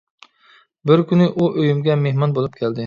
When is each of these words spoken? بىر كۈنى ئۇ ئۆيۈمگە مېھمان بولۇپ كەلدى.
بىر 0.91 1.03
كۈنى 1.11 1.29
ئۇ 1.35 1.51
ئۆيۈمگە 1.53 2.03
مېھمان 2.09 2.39
بولۇپ 2.39 2.61
كەلدى. 2.63 2.79